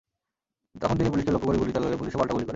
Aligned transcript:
তখন 0.75 0.95
তিনি 0.95 1.09
পুলিশকে 1.09 1.31
লক্ষ্য 1.31 1.47
করে 1.47 1.57
গুলি 1.57 1.71
চালালে 1.71 1.97
পুলিশও 1.97 2.17
পাল্টা 2.17 2.33
গুলি 2.33 2.43
করে। 2.43 2.49